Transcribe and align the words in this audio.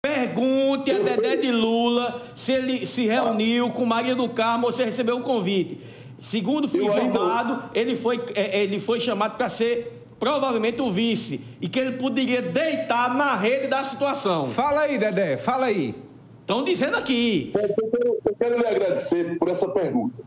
Pergunte 0.00 0.92
a 0.92 1.00
Dedé 1.00 1.36
de 1.38 1.50
Lula 1.50 2.22
se 2.36 2.52
ele 2.52 2.86
se 2.86 3.04
reuniu 3.04 3.70
com 3.70 3.84
Maria 3.84 4.14
do 4.14 4.28
Carmo 4.28 4.66
ou 4.66 4.72
se 4.72 4.84
recebeu 4.84 5.16
o 5.16 5.22
convite. 5.22 5.80
Segundo 6.20 6.68
fui 6.68 6.84
informado, 6.84 7.68
ele 7.74 7.96
foi, 7.96 8.24
é, 8.36 8.62
ele 8.62 8.78
foi 8.78 9.00
chamado 9.00 9.36
para 9.36 9.48
ser 9.48 10.04
provavelmente 10.20 10.80
o 10.80 10.92
vice 10.92 11.40
e 11.60 11.68
que 11.68 11.80
ele 11.80 11.96
poderia 11.96 12.40
deitar 12.40 13.12
na 13.16 13.34
rede 13.34 13.66
da 13.66 13.82
situação. 13.82 14.46
Fala 14.46 14.82
aí, 14.82 14.98
Dedé, 14.98 15.36
fala 15.36 15.66
aí. 15.66 15.96
Estão 16.42 16.62
dizendo 16.62 16.96
aqui. 16.96 17.50
Eu 17.52 17.90
quero, 17.90 18.18
eu 18.24 18.36
quero 18.38 18.56
lhe 18.56 18.66
agradecer 18.68 19.36
por 19.36 19.48
essa 19.48 19.66
pergunta. 19.66 20.22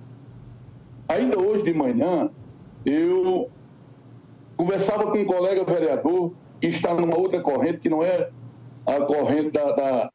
Ainda 1.08 1.40
hoje 1.40 1.64
de 1.64 1.74
manhã, 1.74 2.30
eu 2.86 3.50
conversava 4.58 5.10
com 5.10 5.18
um 5.18 5.26
colega 5.26 5.64
vereador 5.64 6.34
que 6.60 6.68
está 6.68 6.94
numa 6.94 7.18
outra 7.18 7.40
corrente 7.40 7.80
que 7.80 7.88
não 7.88 8.04
é 8.04 8.30
a 8.86 9.06
corrente 9.06 9.52
da, 9.52 9.72
da, 9.72 10.12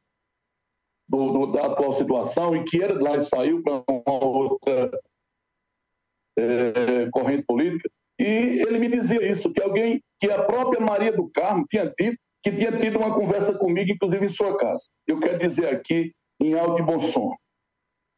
do, 1.08 1.32
do, 1.32 1.46
da 1.52 1.66
atual 1.66 1.92
situação 1.92 2.56
e 2.56 2.64
que 2.64 2.78
de 2.78 2.94
lá 2.94 3.20
saiu 3.20 3.62
para 3.62 3.84
uma 3.88 4.24
outra 4.24 4.90
é, 6.38 7.10
corrente 7.10 7.44
política. 7.44 7.88
E 8.18 8.24
ele 8.24 8.78
me 8.78 8.88
dizia 8.88 9.30
isso, 9.30 9.52
que 9.52 9.62
alguém, 9.62 10.02
que 10.18 10.30
a 10.30 10.42
própria 10.42 10.80
Maria 10.80 11.12
do 11.12 11.28
Carmo 11.30 11.64
tinha 11.68 11.90
tido, 11.90 12.16
que 12.42 12.52
tinha 12.52 12.76
tido 12.78 12.98
uma 12.98 13.14
conversa 13.14 13.56
comigo, 13.56 13.90
inclusive 13.90 14.24
em 14.24 14.28
sua 14.28 14.56
casa. 14.56 14.84
Eu 15.06 15.20
quero 15.20 15.38
dizer 15.38 15.68
aqui, 15.68 16.12
em 16.40 16.54
alto 16.54 16.80
e 16.80 16.84
bom 16.84 16.98
som, 16.98 17.34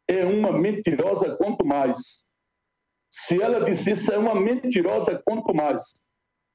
é 0.09 0.25
uma 0.25 0.53
mentirosa 0.53 1.37
quanto 1.37 1.65
mais. 1.65 2.25
Se 3.11 3.41
ela 3.43 3.65
disse 3.65 3.93
isso, 3.93 4.13
é 4.13 4.19
uma 4.19 4.35
mentirosa 4.35 5.21
quanto 5.25 5.55
mais. 5.55 5.83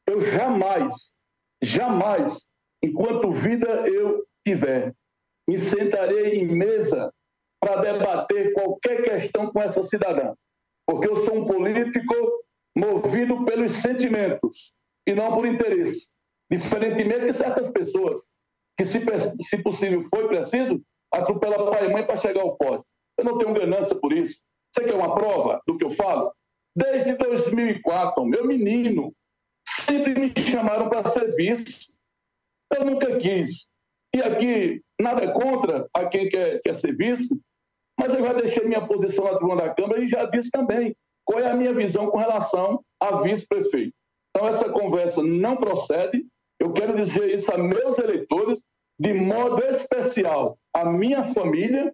Eu 0.08 0.22
jamais, 0.22 1.16
jamais 1.62 2.48
enquanto 2.84 3.32
vida 3.32 3.88
eu 3.88 4.26
tiver, 4.46 4.94
me 5.48 5.58
sentarei 5.58 6.40
em 6.40 6.48
mesa 6.48 7.12
para 7.59 7.82
debater 7.82 8.54
qualquer 8.54 9.02
questão 9.02 9.50
com 9.50 9.62
essa 9.62 9.81
cidadã, 9.84 10.34
porque 10.86 11.08
eu 11.08 11.16
sou 11.16 11.38
um 11.38 11.45
político 11.45 12.44
movido 12.78 13.45
pelos 13.45 13.72
sentimentos 13.72 14.73
e 15.08 15.16
não 15.16 15.34
por 15.34 15.45
interesse, 15.45 16.11
diferentemente 16.52 17.28
de 17.28 17.34
certas 17.34 17.72
pessoas 17.72 18.31
que, 18.78 18.84
se, 18.84 19.00
se 19.42 19.64
possível 19.64 20.02
foi 20.04 20.28
preciso, 20.28 20.81
atropela 21.14 21.72
pai 21.72 21.86
e 21.86 21.94
mãe 21.94 22.06
para 22.06 22.17
chegar 22.17 22.42
ao 22.42 22.58
pódio. 22.58 22.86
Eu 23.17 23.23
não 23.23 23.38
tenho 23.38 23.54
ganância 23.54 23.95
por 23.95 24.11
isso. 24.11 24.42
Você 24.73 24.84
quer 24.84 24.95
uma 24.95 25.14
prova 25.14 25.61
do 25.67 25.78
que 25.78 25.86
eu 25.86 25.92
falo? 25.92 26.34
Desde 26.76 27.16
2004, 27.16 28.26
meu 28.26 28.45
menino, 28.48 29.14
sempre 29.67 30.20
me 30.20 30.34
chamaram 30.36 30.89
para 30.89 31.08
serviço 31.08 31.94
eu 32.76 32.86
nunca 32.86 33.18
quis. 33.18 33.68
E 34.16 34.22
aqui, 34.22 34.82
nada 35.02 35.32
contra 35.32 35.88
a 35.94 36.06
quem 36.06 36.30
quer, 36.30 36.62
quer 36.62 36.76
ser 36.76 36.96
vice, 36.96 37.36
mas 38.00 38.14
eu 38.14 38.24
já 38.24 38.34
deixei 38.34 38.64
minha 38.64 38.86
posição 38.86 39.26
na 39.26 39.36
tribuna 39.36 39.64
da 39.64 39.74
Câmara 39.74 40.04
e 40.04 40.08
já 40.08 40.26
disse 40.26 40.52
também 40.52 40.96
qual 41.26 41.40
é 41.40 41.50
a 41.50 41.56
minha 41.56 41.74
visão 41.74 42.12
com 42.12 42.18
relação 42.18 42.84
a 43.00 43.22
vice-prefeito. 43.22 43.94
Então, 44.30 44.48
essa 44.48 44.70
conversa 44.70 45.24
não 45.24 45.56
procede. 45.56 46.26
Eu 46.60 46.74
quero 46.74 46.96
dizer 46.96 47.34
isso 47.34 47.52
a 47.54 47.58
meus 47.58 47.98
eleitores, 47.98 48.64
de 49.00 49.14
modo 49.14 49.64
especial 49.66 50.58
a 50.74 50.86
minha 50.86 51.24
família, 51.24 51.92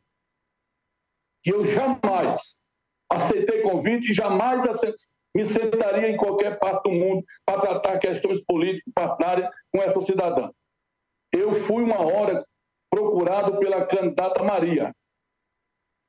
que 1.44 1.54
eu 1.54 1.64
jamais 1.64 2.58
aceitei 3.10 3.62
convite, 3.62 4.14
jamais 4.14 4.64
me 5.36 5.46
sentaria 5.46 6.10
em 6.10 6.18
qualquer 6.18 6.60
parte 6.60 6.84
do 6.84 6.92
mundo 6.92 7.24
para 7.46 7.62
tratar 7.62 8.00
questões 8.00 8.44
políticas 8.44 8.92
partidárias 8.94 9.50
com 9.72 9.82
essa 9.82 10.02
cidadã 10.02 10.50
eu 11.34 11.54
fui 11.54 11.84
uma 11.84 12.02
hora 12.02 12.46
procurado 12.90 13.60
pela 13.60 13.86
candidata 13.86 14.44
Maria 14.44 14.94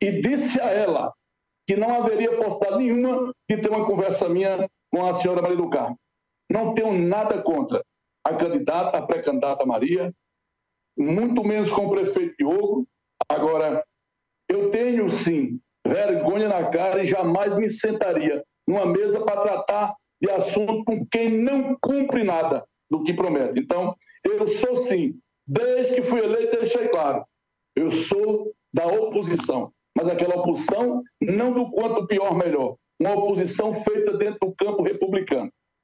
e 0.02 0.20
disse 0.20 0.60
a 0.60 0.70
ela 0.70 1.12
que 1.66 1.76
não 1.76 1.94
haveria 1.94 2.36
possibilidade 2.36 2.82
nenhuma 2.82 3.32
de 3.48 3.60
ter 3.60 3.68
uma 3.68 3.86
conversa 3.86 4.28
minha 4.28 4.68
com 4.92 5.06
a 5.06 5.12
senhora 5.14 5.42
Maria 5.42 5.56
do 5.56 5.70
Carmo. 5.70 5.96
Não 6.50 6.74
tenho 6.74 6.98
nada 6.98 7.42
contra 7.42 7.84
a 8.24 8.34
candidata, 8.34 8.96
a 8.98 9.06
pré-candidata 9.06 9.64
Maria, 9.64 10.12
muito 10.98 11.44
menos 11.44 11.70
com 11.70 11.86
o 11.86 11.90
prefeito 11.90 12.34
Diogo. 12.38 12.86
Agora, 13.28 13.84
eu 14.48 14.70
tenho 14.70 15.08
sim 15.10 15.60
vergonha 15.86 16.48
na 16.48 16.70
cara 16.70 17.02
e 17.02 17.06
jamais 17.06 17.56
me 17.56 17.68
sentaria 17.68 18.42
numa 18.66 18.86
mesa 18.86 19.24
para 19.24 19.42
tratar 19.42 19.94
de 20.20 20.30
assunto 20.30 20.84
com 20.84 21.06
quem 21.06 21.30
não 21.30 21.76
cumpre 21.80 22.24
nada 22.24 22.64
do 22.90 23.02
que 23.02 23.14
promete. 23.14 23.60
Então, 23.60 23.94
eu 24.24 24.48
sou 24.48 24.76
sim, 24.78 25.18
desde 25.46 25.96
que 25.96 26.02
fui 26.02 26.20
eleito, 26.20 26.58
deixei 26.58 26.88
claro, 26.88 27.24
eu 27.76 27.90
sou 27.90 28.52
da 28.72 28.86
oposição, 28.86 29.72
mas 29.96 30.08
aquela 30.08 30.36
oposição 30.36 31.02
não 31.20 31.52
do 31.52 31.70
quanto 31.70 32.06
pior 32.06 32.36
melhor, 32.36 32.76
uma 32.98 33.14
oposição 33.14 33.72
feita 33.72 34.16
dentro 34.16 34.38
do 34.40 34.54
campo 34.54 34.82
republicano. 34.82 35.50